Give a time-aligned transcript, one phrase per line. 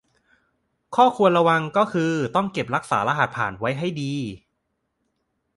[0.95, 4.13] ข้อควรระวังก็คือต้องเก็บรักษารหัสผ่านไว้ให้ดี